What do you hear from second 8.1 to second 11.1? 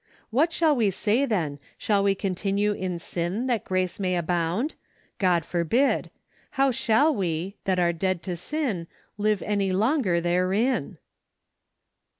to sin, live any longer therein